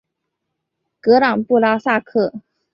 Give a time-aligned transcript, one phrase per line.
[0.99, 2.33] 格朗布拉萨克。